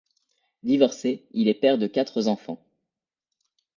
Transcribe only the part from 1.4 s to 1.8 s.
est père